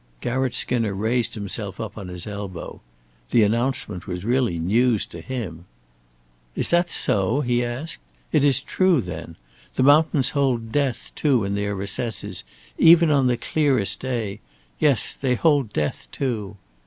[0.19, 2.81] Garratt Skinner raised himself up on his elbow.
[3.29, 5.65] The announcement was really news to him.
[6.55, 7.99] "Is that so?" he asked.
[8.31, 9.35] "It is true, then.
[9.75, 12.43] The mountains hold death too in their recesses
[12.79, 14.39] even on the clearest day
[14.79, 16.57] yes, they hold death too!"